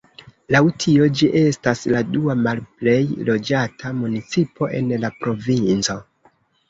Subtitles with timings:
[0.53, 2.97] Laŭ tio ĝi estas la dua malplej
[3.29, 5.99] loĝata municipo en la provinco.